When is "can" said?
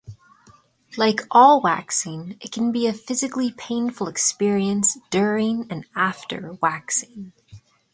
2.51-2.71